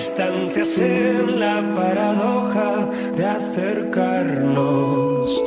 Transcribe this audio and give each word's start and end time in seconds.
distancias 0.00 0.78
en 0.78 1.40
la 1.40 1.74
paradoja 1.74 2.88
de 3.14 3.26
acercarnos, 3.26 5.44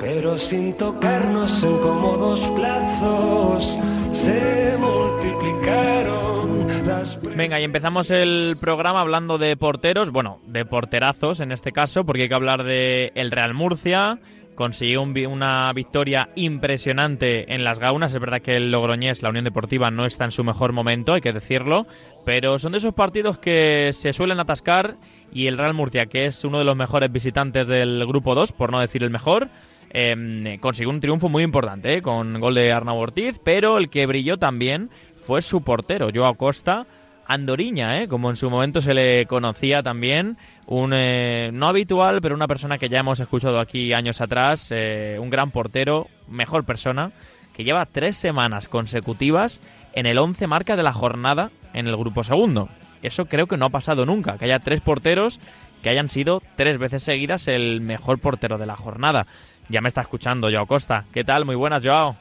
pero 0.00 0.36
sin 0.36 0.76
tocarnos 0.76 1.62
en 1.62 1.78
cómodos 1.78 2.40
plazos 2.56 3.78
se 4.10 4.76
multiplicaron 4.80 6.66
las... 6.84 7.22
Venga, 7.22 7.60
y 7.60 7.64
empezamos 7.64 8.10
el 8.10 8.56
programa 8.60 9.02
hablando 9.02 9.38
de 9.38 9.56
porteros, 9.56 10.10
bueno, 10.10 10.40
de 10.48 10.64
porterazos 10.64 11.38
en 11.38 11.52
este 11.52 11.70
caso, 11.70 12.04
porque 12.04 12.22
hay 12.22 12.28
que 12.28 12.34
hablar 12.34 12.64
de 12.64 13.12
el 13.14 13.30
Real 13.30 13.54
Murcia, 13.54 14.18
consiguió 14.56 15.02
una 15.02 15.72
victoria 15.72 16.30
impresionante 16.34 17.54
en 17.54 17.62
las 17.62 17.78
gaunas. 17.78 18.12
Es 18.12 18.20
verdad 18.20 18.42
que 18.42 18.56
el 18.56 18.72
Logroñés, 18.72 19.22
la 19.22 19.28
Unión 19.28 19.44
Deportiva, 19.44 19.92
no 19.92 20.06
está 20.06 20.24
en 20.24 20.32
su 20.32 20.42
mejor 20.42 20.72
momento, 20.72 21.12
hay 21.12 21.20
que 21.20 21.32
decirlo, 21.32 21.86
pero 22.24 22.58
son 22.58 22.72
de 22.72 22.78
esos 22.78 22.94
partidos 22.94 23.38
que 23.38 23.90
se 23.92 24.12
suelen 24.12 24.40
atascar 24.40 24.96
y 25.32 25.46
el 25.46 25.58
Real 25.58 25.74
Murcia, 25.74 26.06
que 26.06 26.26
es 26.26 26.42
uno 26.44 26.58
de 26.58 26.64
los 26.64 26.76
mejores 26.76 27.12
visitantes 27.12 27.68
del 27.68 28.04
Grupo 28.06 28.34
2, 28.34 28.52
por 28.52 28.72
no 28.72 28.80
decir 28.80 29.04
el 29.04 29.10
mejor, 29.10 29.48
eh, 29.90 30.58
consiguió 30.60 30.90
un 30.90 31.00
triunfo 31.00 31.28
muy 31.28 31.42
importante, 31.42 31.94
eh, 31.94 32.02
con 32.02 32.40
gol 32.40 32.54
de 32.54 32.72
Arnau 32.72 32.98
Ortiz, 32.98 33.38
pero 33.44 33.78
el 33.78 33.90
que 33.90 34.06
brilló 34.06 34.38
también 34.38 34.90
fue 35.14 35.42
su 35.42 35.62
portero, 35.62 36.08
Joao 36.12 36.34
Costa, 36.34 36.86
Andoriña, 37.28 38.00
¿eh? 38.00 38.08
como 38.08 38.30
en 38.30 38.36
su 38.36 38.48
momento 38.50 38.80
se 38.80 38.94
le 38.94 39.26
conocía 39.26 39.82
también, 39.82 40.36
un 40.66 40.92
eh, 40.94 41.50
no 41.52 41.68
habitual, 41.68 42.20
pero 42.20 42.34
una 42.34 42.46
persona 42.46 42.78
que 42.78 42.88
ya 42.88 43.00
hemos 43.00 43.20
escuchado 43.20 43.60
aquí 43.60 43.92
años 43.92 44.20
atrás, 44.20 44.68
eh, 44.70 45.18
un 45.20 45.30
gran 45.30 45.50
portero, 45.50 46.08
mejor 46.28 46.64
persona, 46.64 47.12
que 47.54 47.64
lleva 47.64 47.86
tres 47.86 48.16
semanas 48.16 48.68
consecutivas 48.68 49.60
en 49.92 50.06
el 50.06 50.18
11 50.18 50.46
marca 50.46 50.76
de 50.76 50.82
la 50.82 50.92
jornada 50.92 51.50
en 51.72 51.86
el 51.86 51.96
grupo 51.96 52.22
segundo. 52.22 52.68
Eso 53.02 53.26
creo 53.26 53.46
que 53.46 53.56
no 53.56 53.66
ha 53.66 53.70
pasado 53.70 54.06
nunca, 54.06 54.38
que 54.38 54.46
haya 54.46 54.58
tres 54.58 54.80
porteros 54.80 55.40
que 55.82 55.90
hayan 55.90 56.08
sido 56.08 56.42
tres 56.56 56.78
veces 56.78 57.02
seguidas 57.02 57.48
el 57.48 57.80
mejor 57.80 58.18
portero 58.18 58.58
de 58.58 58.66
la 58.66 58.76
jornada. 58.76 59.26
Ya 59.68 59.80
me 59.80 59.88
está 59.88 60.00
escuchando 60.00 60.48
Joao 60.50 60.66
Costa. 60.66 61.04
¿Qué 61.12 61.24
tal? 61.24 61.44
Muy 61.44 61.54
buenas, 61.54 61.84
Joao. 61.84 62.16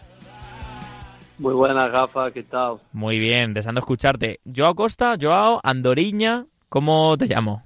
Muy 1.38 1.53
buenas, 1.53 1.91
Rafa, 1.91 2.31
¿qué 2.31 2.44
tal? 2.44 2.78
Muy 2.94 3.19
bien, 3.19 3.53
deseando 3.53 3.80
escucharte. 3.80 4.39
Joao 4.55 4.73
Costa, 4.73 5.16
Joao, 5.19 5.59
Andoriña, 5.64 6.45
¿cómo 6.69 7.17
te 7.17 7.25
llamo? 7.25 7.61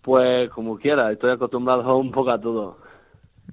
Pues 0.00 0.48
como 0.50 0.78
quiera, 0.78 1.12
estoy 1.12 1.32
acostumbrado 1.32 1.96
un 1.98 2.10
poco 2.10 2.30
a 2.30 2.40
todo. 2.40 2.78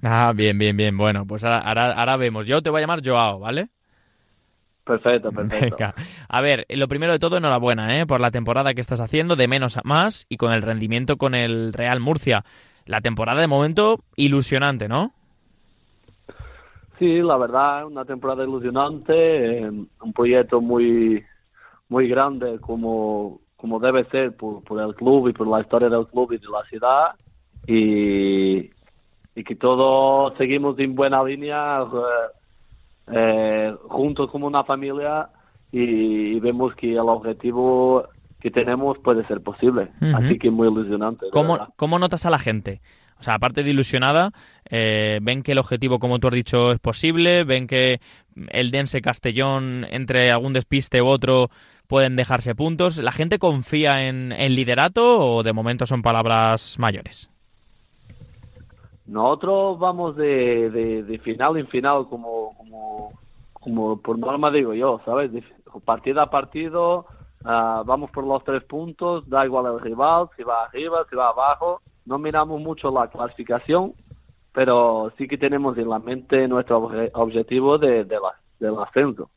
Ah, 0.02 0.32
bien, 0.34 0.56
bien, 0.58 0.76
bien. 0.76 0.96
Bueno, 0.96 1.26
pues 1.26 1.44
ahora, 1.44 1.92
ahora, 1.92 2.16
vemos. 2.16 2.46
Yo 2.46 2.62
te 2.62 2.70
voy 2.70 2.78
a 2.78 2.80
llamar 2.82 3.02
Joao, 3.04 3.40
¿vale? 3.40 3.68
Perfecto, 4.84 5.32
perfecto. 5.32 5.92
A 6.28 6.40
ver, 6.40 6.64
lo 6.70 6.88
primero 6.88 7.12
de 7.12 7.18
todo, 7.18 7.36
enhorabuena 7.36 8.00
¿eh? 8.00 8.06
por 8.06 8.20
la 8.20 8.30
temporada 8.30 8.72
que 8.72 8.80
estás 8.80 9.02
haciendo, 9.02 9.36
de 9.36 9.48
menos 9.48 9.76
a 9.76 9.82
más, 9.84 10.24
y 10.30 10.38
con 10.38 10.52
el 10.52 10.62
rendimiento 10.62 11.18
con 11.18 11.34
el 11.34 11.74
Real 11.74 12.00
Murcia. 12.00 12.44
La 12.86 13.02
temporada 13.02 13.42
de 13.42 13.48
momento 13.48 14.02
ilusionante, 14.16 14.88
¿no? 14.88 15.12
Sí, 16.98 17.22
la 17.22 17.36
verdad, 17.36 17.86
una 17.86 18.04
temporada 18.04 18.42
ilusionante, 18.44 19.58
eh, 19.58 19.68
un 19.68 20.12
proyecto 20.12 20.60
muy, 20.60 21.24
muy 21.88 22.08
grande 22.08 22.58
como, 22.60 23.40
como 23.56 23.78
debe 23.78 24.04
ser 24.06 24.36
por, 24.36 24.64
por 24.64 24.80
el 24.82 24.94
club 24.94 25.28
y 25.28 25.32
por 25.32 25.46
la 25.46 25.60
historia 25.60 25.88
del 25.88 26.06
club 26.08 26.32
y 26.32 26.38
de 26.38 26.48
la 26.48 26.64
ciudad. 26.68 27.14
Y, 27.66 28.70
y 29.38 29.44
que 29.44 29.54
todos 29.54 30.36
seguimos 30.36 30.76
en 30.80 30.96
buena 30.96 31.22
línea, 31.22 31.82
eh, 31.82 32.38
eh, 33.12 33.76
juntos 33.88 34.30
como 34.30 34.48
una 34.48 34.64
familia 34.64 35.28
y, 35.70 36.40
vemos 36.40 36.74
que 36.74 36.92
el 36.92 37.08
objetivo 37.08 38.04
que 38.40 38.50
tenemos 38.50 38.98
puede 38.98 39.26
ser 39.26 39.40
posible. 39.40 39.90
Así 40.14 40.38
que 40.38 40.50
muy 40.50 40.68
ilusionante. 40.68 41.26
¿Cómo, 41.32 41.58
¿Cómo 41.76 41.98
notas 41.98 42.26
a 42.26 42.30
la 42.30 42.38
gente? 42.38 42.80
O 43.18 43.22
sea, 43.22 43.34
aparte 43.34 43.64
de 43.64 43.70
ilusionada, 43.70 44.30
eh, 44.70 45.18
ven 45.22 45.42
que 45.42 45.52
el 45.52 45.58
objetivo, 45.58 45.98
como 45.98 46.20
tú 46.20 46.28
has 46.28 46.34
dicho, 46.34 46.70
es 46.70 46.78
posible, 46.78 47.42
ven 47.42 47.66
que 47.66 48.00
el 48.50 48.70
Dense 48.70 49.00
Castellón, 49.00 49.84
entre 49.90 50.30
algún 50.30 50.52
despiste 50.52 51.02
u 51.02 51.06
otro, 51.06 51.50
pueden 51.88 52.14
dejarse 52.14 52.54
puntos. 52.54 52.98
¿La 52.98 53.10
gente 53.10 53.40
confía 53.40 54.06
en 54.06 54.30
el 54.30 54.54
liderato 54.54 55.18
o 55.18 55.42
de 55.42 55.52
momento 55.52 55.84
son 55.84 56.02
palabras 56.02 56.78
mayores? 56.78 57.28
Nosotros 59.06 59.78
vamos 59.78 60.16
de, 60.16 60.70
de, 60.70 61.18
final 61.18 61.56
en 61.56 61.66
final, 61.66 62.06
como, 62.08 62.54
como, 62.56 63.12
como 63.54 64.00
por 64.00 64.18
norma 64.18 64.50
digo 64.50 64.74
yo, 64.74 65.00
¿sabes? 65.04 65.32
De, 65.32 65.42
partido 65.84 66.20
a 66.20 66.30
partido, 66.30 67.06
ah, 67.44 67.82
vamos 67.84 68.10
por 68.10 68.24
los 68.24 68.42
tres 68.44 68.62
puntos, 68.64 69.28
da 69.28 69.44
igual 69.44 69.66
el 69.66 69.80
rival, 69.80 70.28
si 70.36 70.42
va 70.42 70.64
arriba, 70.64 71.06
si 71.08 71.16
va 71.16 71.28
abajo 71.28 71.80
no 72.08 72.18
miramos 72.18 72.60
mucho 72.60 72.90
la 72.90 73.06
clasificación, 73.08 73.92
pero 74.52 75.12
sí 75.18 75.28
que 75.28 75.36
tenemos 75.36 75.76
en 75.76 75.90
la 75.90 75.98
mente 75.98 76.48
nuestro 76.48 76.90
objetivo 77.12 77.76
de, 77.76 78.04
de 78.04 78.16
la, 78.16 78.34
del 78.58 78.78
ascenso. 78.80 79.30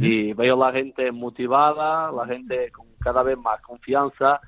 Y 0.00 0.32
veo 0.34 0.56
la 0.56 0.70
gente 0.70 1.10
motivada, 1.10 2.12
la 2.12 2.24
gente 2.24 2.70
con 2.70 2.86
cada 3.00 3.24
vez 3.24 3.36
más 3.36 3.60
confianza 3.62 4.40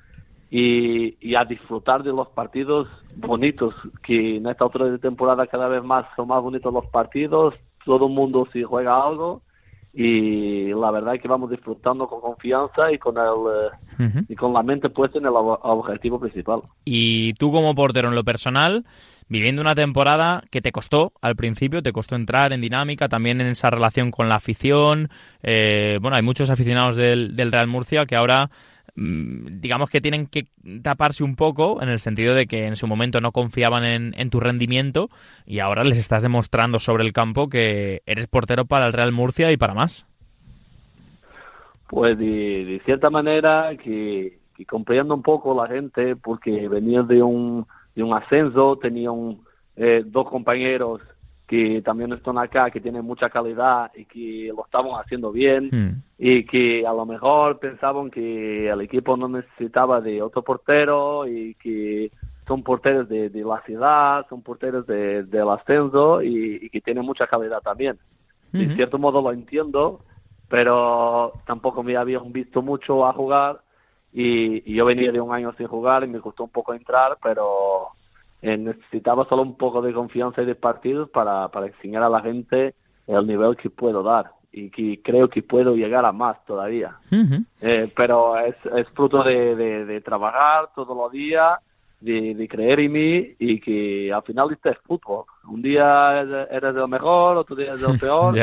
y, 0.49 1.17
y, 1.19 1.35
a 1.35 1.43
disfrutar 1.43 2.03
de 2.03 2.13
los 2.13 2.29
partidos 2.29 2.87
bonitos, 3.17 3.75
que 4.01 4.37
en 4.37 4.47
esta 4.47 4.63
altura 4.63 4.85
de 4.85 4.97
temporada 4.97 5.45
cada 5.45 5.67
vez 5.67 5.83
más 5.83 6.05
son 6.15 6.29
más 6.29 6.41
bonitos 6.41 6.73
los 6.73 6.85
partidos, 6.85 7.53
todo 7.83 8.07
el 8.07 8.13
mundo 8.13 8.47
si 8.53 8.63
juega 8.63 8.95
algo 8.95 9.41
y 9.97 10.73
la 10.73 10.91
verdad 10.91 11.15
es 11.15 11.21
que 11.21 11.29
vamos 11.29 11.49
disfrutando 11.49 12.05
con 12.07 12.19
confianza 12.19 12.91
y 12.91 12.97
con 12.97 13.17
el 13.17 14.03
eh, 14.03 14.25
y 14.27 14.35
con 14.35 14.51
la 14.51 14.61
mente 14.61 14.89
puesta 14.89 15.19
en 15.19 15.25
el 15.25 15.31
objetivo 15.33 16.19
principal. 16.19 16.59
Y 16.83 17.33
tú 17.35 17.49
como 17.49 17.73
portero 17.75 18.09
en 18.09 18.15
lo 18.15 18.25
personal, 18.25 18.83
viviendo 19.29 19.61
una 19.61 19.73
temporada 19.73 20.43
que 20.51 20.61
te 20.61 20.73
costó 20.73 21.13
al 21.21 21.37
principio, 21.37 21.81
te 21.81 21.93
costó 21.93 22.15
entrar 22.15 22.51
en 22.51 22.59
dinámica, 22.59 23.07
también 23.07 23.39
en 23.39 23.47
esa 23.47 23.69
relación 23.69 24.11
con 24.11 24.27
la 24.27 24.35
afición. 24.35 25.09
Eh, 25.43 25.97
bueno, 26.01 26.17
hay 26.17 26.23
muchos 26.23 26.49
aficionados 26.49 26.97
del, 26.97 27.33
del 27.37 27.53
Real 27.53 27.67
Murcia 27.67 28.05
que 28.05 28.17
ahora 28.17 28.49
digamos 28.95 29.89
que 29.89 29.99
tienen 29.99 30.27
que 30.27 30.45
taparse 30.81 31.23
un 31.23 31.35
poco 31.35 31.81
en 31.81 31.89
el 31.89 31.99
sentido 31.99 32.33
de 32.33 32.45
que 32.45 32.65
en 32.65 32.77
su 32.77 32.87
momento 32.87 33.19
no 33.19 33.33
confiaban 33.33 33.83
en, 33.83 34.29
tu 34.29 34.39
rendimiento 34.39 35.09
y 35.45 35.59
ahora 35.59 35.83
les 35.83 35.97
estás 35.97 36.23
demostrando 36.23 36.79
sobre 36.79 37.03
el 37.03 37.11
campo 37.11 37.49
que 37.49 38.01
eres 38.05 38.27
portero 38.27 38.65
para 38.65 38.87
el 38.87 38.93
Real 38.93 39.11
Murcia 39.11 39.51
y 39.51 39.57
para 39.57 39.73
más. 39.73 40.05
Pues 41.87 42.17
de, 42.17 42.81
cierta 42.85 43.09
manera 43.09 43.75
que, 43.75 44.39
que, 44.55 44.65
comprendo 44.65 45.13
un 45.13 45.21
poco 45.21 45.53
la 45.53 45.67
gente 45.67 46.15
porque 46.15 46.67
venía 46.69 47.03
de 47.03 47.21
un, 47.21 47.65
de 47.95 48.03
un 48.03 48.13
ascenso, 48.13 48.77
tenía 48.77 49.09
eh, 49.75 50.03
dos 50.05 50.29
compañeros 50.29 51.01
que 51.47 51.81
también 51.83 52.11
están 52.13 52.37
acá, 52.37 52.71
que 52.71 52.81
tienen 52.81 53.05
mucha 53.05 53.29
calidad 53.29 53.91
y 53.95 54.05
que 54.05 54.51
lo 54.55 54.65
estamos 54.65 54.99
haciendo 54.99 55.31
bien 55.31 55.69
hmm. 55.71 56.03
y 56.17 56.43
que 56.45 56.85
a 56.85 56.93
lo 56.93 57.05
mejor 57.05 57.59
pensaban 57.59 58.09
que 58.09 58.69
el 58.69 58.81
equipo 58.81 59.15
no 59.15 59.27
necesitaba 59.27 60.01
de 60.01 60.21
otro 60.21 60.41
portero 60.41 61.27
y 61.27 61.53
que 61.55 62.11
son 62.47 62.63
porteros 62.63 63.07
de, 63.09 63.29
la 63.29 63.61
ciudad, 63.61 64.25
son 64.29 64.41
porteros 64.41 64.85
de, 64.87 65.23
del 65.23 65.49
ascenso 65.49 66.21
y, 66.21 66.69
que 66.69 66.81
tienen 66.81 67.05
mucha 67.05 67.27
calidad 67.27 67.61
también. 67.61 67.97
En 68.53 68.69
hmm. 68.69 68.75
cierto 68.75 68.97
modo 68.97 69.21
lo 69.21 69.31
entiendo, 69.31 70.01
pero 70.47 71.33
tampoco 71.45 71.83
me 71.83 71.95
habían 71.95 72.31
visto 72.31 72.61
mucho 72.63 73.05
a 73.05 73.13
jugar 73.13 73.61
y, 74.11 74.71
y 74.71 74.75
yo 74.75 74.85
venía 74.85 75.11
de 75.11 75.21
un 75.21 75.33
año 75.33 75.53
sin 75.57 75.67
jugar 75.67 76.03
y 76.03 76.07
me 76.07 76.21
costó 76.21 76.43
un 76.43 76.49
poco 76.49 76.73
entrar, 76.73 77.17
pero 77.21 77.89
eh, 78.45 78.57
necesitaba 78.57 79.27
solo 79.27 79.41
un 79.41 79.57
poco 79.57 79.81
de 79.81 79.91
confianza 79.91 80.43
y 80.43 80.45
de 80.45 80.53
partidos 80.53 81.09
para, 81.09 81.47
para 81.47 81.65
enseñar 81.65 82.03
a 82.03 82.09
la 82.09 82.21
gente 82.21 82.75
el 83.07 83.25
nivel 83.25 83.57
que 83.57 83.71
puedo 83.71 84.03
dar 84.03 84.33
y 84.51 84.69
que 84.69 85.01
creo 85.01 85.27
que 85.27 85.41
puedo 85.41 85.75
llegar 85.75 86.05
a 86.05 86.11
más 86.11 86.45
todavía. 86.45 86.95
eh, 87.59 87.91
pero 87.95 88.37
es, 88.37 88.55
es 88.75 88.87
fruto 88.89 89.23
de, 89.23 89.55
de, 89.55 90.01
trabajar 90.01 90.69
todos 90.75 90.95
los 90.95 91.11
días, 91.11 91.57
de, 91.99 92.35
de, 92.35 92.47
creer 92.47 92.81
en 92.81 92.91
mí 92.91 93.35
y 93.39 93.59
que 93.59 94.13
al 94.13 94.21
final 94.21 94.51
este 94.51 94.69
es 94.69 94.77
fútbol. 94.85 95.25
Un 95.47 95.63
día 95.63 96.21
eres 96.51 96.75
el 96.75 96.87
mejor, 96.87 97.37
otro 97.37 97.55
día 97.55 97.71
eres 97.71 97.81
el 97.81 97.99
peor, 97.99 98.35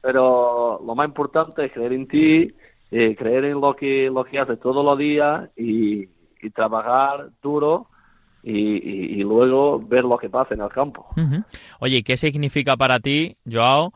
pero 0.00 0.82
lo 0.84 0.94
más 0.96 1.06
importante 1.06 1.64
es 1.64 1.72
creer 1.72 1.92
en 1.92 2.08
ti, 2.08 2.52
eh, 2.90 3.14
creer 3.14 3.44
en 3.44 3.60
lo 3.60 3.76
que, 3.76 4.10
lo 4.12 4.24
que 4.24 4.40
haces 4.40 4.58
todos 4.58 4.84
los 4.84 4.98
días 4.98 5.48
y, 5.56 6.08
y 6.42 6.50
trabajar 6.50 7.28
duro 7.40 7.86
y, 8.44 9.22
luego 9.22 9.80
ver 9.80 10.04
lo 10.04 10.18
que 10.18 10.28
pasa 10.28 10.54
en 10.54 10.60
el 10.60 10.68
campo. 10.68 11.06
Oye, 11.80 12.02
¿qué 12.02 12.16
significa 12.16 12.76
para 12.76 13.00
ti, 13.00 13.36
Joao, 13.50 13.92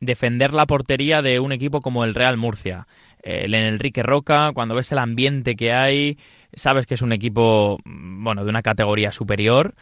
defender 0.00 0.54
la 0.54 0.66
portería 0.66 1.20
de 1.20 1.40
un 1.40 1.52
equipo 1.52 1.80
como 1.80 2.04
el 2.04 2.14
Real 2.14 2.36
Murcia? 2.36 2.86
El 3.22 3.54
Enrique 3.54 4.04
Roca, 4.04 4.52
cuando 4.54 4.76
ves 4.76 4.92
el 4.92 4.98
ambiente 4.98 5.56
que 5.56 5.72
hay, 5.72 6.18
sabes 6.54 6.86
que 6.86 6.94
es 6.94 7.02
un 7.02 7.12
equipo, 7.12 7.78
bueno, 7.84 8.44
de 8.44 8.50
una 8.50 8.62
categoría 8.62 9.10
superior, 9.10 9.74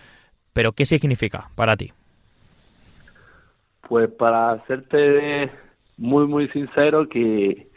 pero 0.55 0.73
¿qué 0.73 0.87
significa 0.87 1.51
para 1.55 1.77
ti? 1.77 1.93
Pues 3.87 4.11
para 4.11 4.65
serte 4.67 5.51
muy, 5.99 6.27
muy 6.27 6.49
sincero, 6.49 7.09
que, 7.09 7.69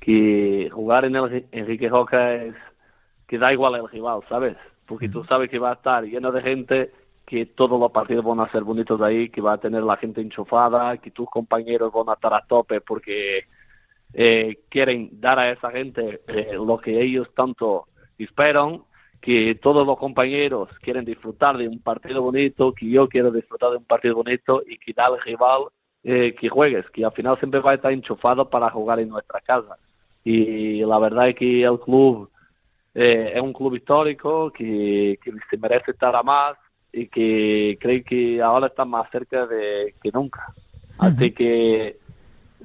que 0.00 0.68
jugar 0.72 1.04
en 1.04 1.14
el 1.14 1.46
Enrique 1.52 1.88
Roca 1.88 2.34
es 2.34 2.54
que 3.28 3.38
da 3.38 3.52
igual 3.52 3.76
el 3.76 3.88
rival, 3.88 4.20
¿sabes? 4.28 4.56
Porque 4.86 5.08
tú 5.08 5.24
sabes 5.24 5.50
que 5.50 5.58
va 5.58 5.70
a 5.70 5.74
estar 5.74 6.04
lleno 6.04 6.32
de 6.32 6.42
gente, 6.42 6.92
que 7.26 7.46
todos 7.46 7.78
los 7.78 7.90
partidos 7.90 8.24
van 8.24 8.40
a 8.40 8.50
ser 8.52 8.62
bonitos 8.62 9.00
ahí, 9.02 9.28
que 9.28 9.40
va 9.40 9.54
a 9.54 9.58
tener 9.58 9.82
la 9.82 9.96
gente 9.96 10.20
enchufada, 10.20 10.96
que 10.98 11.10
tus 11.10 11.28
compañeros 11.28 11.92
van 11.92 12.08
a 12.08 12.14
estar 12.14 12.32
a 12.32 12.46
tope 12.46 12.80
porque 12.80 13.46
eh, 14.12 14.60
quieren 14.68 15.10
dar 15.20 15.38
a 15.38 15.50
esa 15.50 15.70
gente 15.70 16.20
eh, 16.28 16.52
lo 16.54 16.78
que 16.78 17.02
ellos 17.02 17.28
tanto 17.34 17.88
esperan, 18.16 18.82
que 19.20 19.56
todos 19.56 19.84
los 19.84 19.98
compañeros 19.98 20.68
quieren 20.80 21.04
disfrutar 21.04 21.56
de 21.56 21.66
un 21.66 21.80
partido 21.80 22.22
bonito, 22.22 22.72
que 22.72 22.88
yo 22.88 23.08
quiero 23.08 23.32
disfrutar 23.32 23.72
de 23.72 23.78
un 23.78 23.84
partido 23.84 24.14
bonito 24.14 24.62
y 24.66 24.78
que 24.78 24.92
da 24.92 25.06
al 25.06 25.20
rival 25.20 25.64
eh, 26.04 26.34
que 26.38 26.48
juegues, 26.48 26.88
que 26.90 27.04
al 27.04 27.12
final 27.12 27.36
siempre 27.38 27.58
va 27.60 27.72
a 27.72 27.74
estar 27.74 27.90
enchufado 27.90 28.48
para 28.48 28.70
jugar 28.70 29.00
en 29.00 29.08
nuestra 29.08 29.40
casa. 29.40 29.76
Y 30.22 30.80
la 30.84 30.98
verdad 30.98 31.28
es 31.28 31.34
que 31.34 31.64
el 31.64 31.80
club 31.80 32.30
eh, 32.98 33.32
es 33.34 33.42
un 33.42 33.52
club 33.52 33.74
histórico 33.74 34.50
que, 34.50 35.18
que 35.22 35.30
se 35.50 35.58
merece 35.58 35.90
estar 35.90 36.16
a 36.16 36.22
más 36.22 36.56
y 36.90 37.08
que 37.08 37.76
creo 37.78 38.02
que 38.02 38.40
ahora 38.40 38.68
está 38.68 38.86
más 38.86 39.10
cerca 39.10 39.46
de 39.46 39.94
que 40.02 40.10
nunca. 40.10 40.46
Así 40.96 41.32
que 41.32 41.98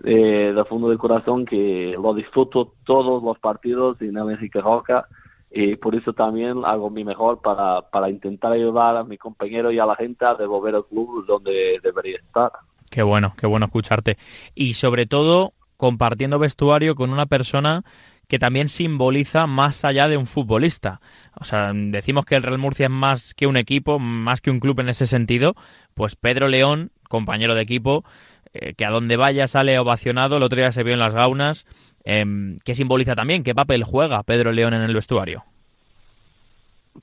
eh, 0.05 0.53
de 0.55 0.65
fondo 0.69 0.87
del 0.87 0.97
corazón 0.97 1.45
que 1.45 1.97
lo 2.01 2.13
disfruto 2.13 2.75
todos 2.85 3.21
los 3.21 3.37
partidos 3.39 4.01
en 4.01 4.15
el 4.15 4.29
Enrique 4.29 4.61
Roca 4.61 5.05
y 5.51 5.75
por 5.75 5.95
eso 5.95 6.13
también 6.13 6.61
hago 6.63 6.89
mi 6.89 7.03
mejor 7.03 7.41
para, 7.41 7.81
para 7.81 8.09
intentar 8.09 8.53
ayudar 8.53 8.95
a 8.95 9.03
mi 9.03 9.17
compañero 9.17 9.69
y 9.69 9.79
a 9.79 9.85
la 9.85 9.97
gente 9.97 10.23
a 10.23 10.35
devolver 10.35 10.75
el 10.75 10.85
club 10.85 11.25
donde 11.25 11.81
debería 11.83 12.15
estar. 12.19 12.53
Qué 12.89 13.03
bueno, 13.03 13.33
qué 13.37 13.47
bueno 13.47 13.65
escucharte. 13.65 14.17
Y 14.55 14.75
sobre 14.75 15.07
todo 15.07 15.51
compartiendo 15.75 16.39
vestuario 16.39 16.95
con 16.95 17.09
una 17.09 17.25
persona 17.25 17.83
que 18.31 18.39
también 18.39 18.69
simboliza 18.69 19.45
más 19.45 19.83
allá 19.83 20.07
de 20.07 20.15
un 20.15 20.25
futbolista. 20.25 21.01
O 21.37 21.43
sea, 21.43 21.73
decimos 21.75 22.25
que 22.25 22.37
el 22.37 22.43
Real 22.43 22.59
Murcia 22.59 22.85
es 22.85 22.89
más 22.89 23.33
que 23.33 23.45
un 23.45 23.57
equipo, 23.57 23.99
más 23.99 24.39
que 24.39 24.49
un 24.49 24.61
club 24.61 24.79
en 24.79 24.87
ese 24.87 25.05
sentido, 25.05 25.53
pues 25.95 26.15
Pedro 26.15 26.47
León, 26.47 26.91
compañero 27.09 27.55
de 27.55 27.61
equipo, 27.63 28.05
eh, 28.53 28.73
que 28.73 28.85
a 28.85 28.89
donde 28.89 29.17
vaya 29.17 29.49
sale 29.49 29.77
ovacionado, 29.77 30.37
el 30.37 30.43
otro 30.43 30.55
día 30.55 30.71
se 30.71 30.83
vio 30.83 30.93
en 30.93 30.99
las 30.99 31.13
gaunas, 31.13 31.65
eh, 32.05 32.23
¿qué 32.63 32.73
simboliza 32.73 33.15
también? 33.15 33.43
¿Qué 33.43 33.53
papel 33.53 33.83
juega 33.83 34.23
Pedro 34.23 34.53
León 34.53 34.73
en 34.75 34.83
el 34.83 34.95
vestuario? 34.95 35.43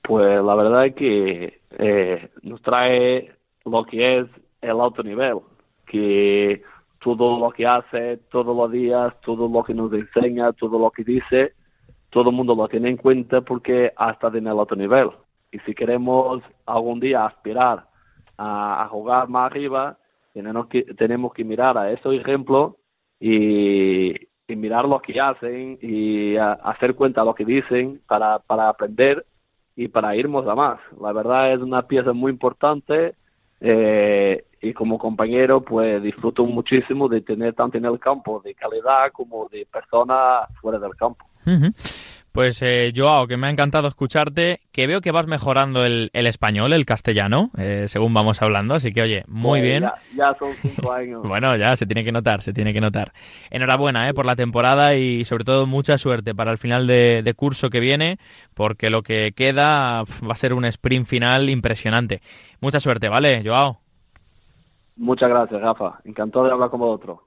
Pues 0.01 0.43
la 0.43 0.55
verdad 0.55 0.87
es 0.87 0.95
que 0.95 1.59
eh, 1.77 2.29
nos 2.41 2.59
trae 2.63 3.35
lo 3.65 3.83
que 3.83 4.21
es 4.21 4.25
el 4.63 4.81
alto 4.81 5.03
nivel, 5.03 5.37
que 5.85 6.63
todo 6.99 7.39
lo 7.39 7.51
que 7.51 7.65
hace 7.65 8.17
todos 8.29 8.55
los 8.55 8.71
días, 8.71 9.13
todo 9.21 9.47
lo 9.47 9.63
que 9.63 9.73
nos 9.73 9.91
enseña, 9.93 10.53
todo 10.53 10.77
lo 10.77 10.91
que 10.91 11.03
dice, 11.03 11.53
todo 12.09 12.29
el 12.29 12.35
mundo 12.35 12.55
lo 12.55 12.67
tiene 12.67 12.89
en 12.89 12.97
cuenta 12.97 13.41
porque 13.41 13.93
hasta 13.95 14.27
en 14.27 14.47
el 14.47 14.59
otro 14.59 14.75
nivel. 14.75 15.09
Y 15.51 15.59
si 15.59 15.73
queremos 15.73 16.43
algún 16.65 16.99
día 16.99 17.25
aspirar 17.25 17.87
a, 18.37 18.87
jugar 18.91 19.29
más 19.29 19.51
arriba, 19.51 19.97
tenemos 20.33 20.67
que, 20.67 20.83
tenemos 20.95 21.33
que 21.33 21.43
mirar 21.43 21.77
a 21.77 21.91
esos 21.91 22.13
ejemplos 22.13 22.75
y, 23.19 24.13
mirar 24.47 24.85
lo 24.85 24.99
que 24.99 25.21
hacen 25.21 25.77
y 25.79 26.35
hacer 26.35 26.95
cuenta 26.95 27.23
lo 27.23 27.35
que 27.35 27.45
dicen 27.45 28.01
para, 28.07 28.39
para 28.39 28.67
aprender 28.67 29.23
y 29.75 29.87
para 29.89 30.15
irnos 30.15 30.47
a 30.47 30.55
más. 30.55 30.79
La 30.99 31.13
verdad 31.13 31.53
es 31.53 31.59
una 31.59 31.83
pieza 31.83 32.13
muy 32.13 32.31
importante 32.31 33.13
eh, 33.61 34.43
y 34.61 34.73
como 34.73 34.97
compañero 34.97 35.61
pues 35.61 36.01
disfruto 36.01 36.45
muchísimo 36.45 37.07
de 37.07 37.21
tener 37.21 37.53
tanto 37.53 37.77
en 37.77 37.85
el 37.85 37.99
campo 37.99 38.41
de 38.43 38.53
calidad 38.55 39.11
como 39.11 39.47
de 39.49 39.65
persona 39.71 40.47
fuera 40.61 40.79
del 40.79 40.95
campo. 40.95 41.25
Pues 42.31 42.61
eh, 42.61 42.93
Joao, 42.95 43.27
que 43.27 43.37
me 43.37 43.47
ha 43.47 43.49
encantado 43.49 43.87
escucharte, 43.87 44.61
que 44.71 44.85
veo 44.85 45.01
que 45.01 45.11
vas 45.11 45.25
mejorando 45.25 45.83
el, 45.83 46.11
español, 46.13 46.73
el 46.73 46.85
castellano, 46.85 47.49
eh, 47.57 47.85
según 47.87 48.13
vamos 48.13 48.41
hablando, 48.43 48.75
así 48.75 48.91
que 48.91 49.01
oye, 49.01 49.23
muy 49.27 49.59
pues 49.59 49.71
bien. 49.71 49.85
Ya, 50.15 50.35
son 50.37 50.53
cinco 50.61 50.91
años. 50.93 51.23
bueno, 51.23 51.57
ya 51.57 51.75
se 51.75 51.87
tiene 51.87 52.03
que 52.03 52.11
notar, 52.11 52.43
se 52.43 52.53
tiene 52.53 52.71
que 52.71 52.81
notar. 52.81 53.13
Enhorabuena 53.49 54.07
eh, 54.07 54.13
por 54.13 54.27
la 54.27 54.35
temporada 54.35 54.95
y 54.95 55.25
sobre 55.25 55.43
todo 55.43 55.65
mucha 55.65 55.97
suerte 55.97 56.35
para 56.35 56.51
el 56.51 56.59
final 56.59 56.85
de, 56.85 57.23
de 57.23 57.33
curso 57.33 57.71
que 57.71 57.79
viene, 57.79 58.19
porque 58.53 58.91
lo 58.91 59.01
que 59.01 59.33
queda 59.35 60.03
va 60.03 60.33
a 60.33 60.35
ser 60.35 60.53
un 60.53 60.65
sprint 60.65 61.07
final 61.07 61.49
impresionante. 61.49 62.21
Mucha 62.61 62.79
suerte, 62.79 63.09
¿vale, 63.09 63.41
Joao? 63.43 63.79
Muchas 64.99 65.29
gracias, 65.29 65.61
Rafa. 65.61 66.01
Encantado 66.03 66.43
de 66.43 66.51
hablar 66.51 66.69
con 66.69 66.81
vosotros. 66.81 67.19